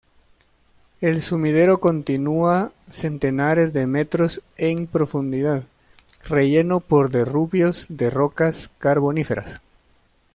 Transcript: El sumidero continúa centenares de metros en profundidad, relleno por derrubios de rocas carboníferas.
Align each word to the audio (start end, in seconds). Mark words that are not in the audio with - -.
El 0.99 1.21
sumidero 1.21 1.79
continúa 1.79 2.71
centenares 2.89 3.71
de 3.71 3.85
metros 3.85 4.41
en 4.57 4.87
profundidad, 4.87 5.61
relleno 6.27 6.79
por 6.79 7.11
derrubios 7.11 7.85
de 7.87 8.09
rocas 8.09 8.71
carboníferas. 8.79 9.61